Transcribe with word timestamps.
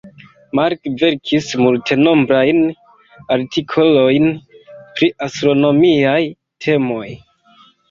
Mark 0.59 0.87
verkis 1.01 1.49
multenombrajn 1.65 2.63
artikolojn 3.37 4.27
pri 4.65 5.13
astronomiaj 5.29 6.19
temoj. 6.69 7.07